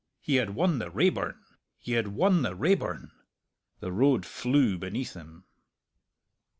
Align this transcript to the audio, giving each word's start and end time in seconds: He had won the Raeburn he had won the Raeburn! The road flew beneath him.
He 0.19 0.37
had 0.37 0.55
won 0.55 0.79
the 0.79 0.89
Raeburn 0.89 1.37
he 1.77 1.91
had 1.91 2.07
won 2.07 2.41
the 2.41 2.55
Raeburn! 2.55 3.11
The 3.81 3.91
road 3.91 4.25
flew 4.25 4.79
beneath 4.79 5.13
him. 5.13 5.45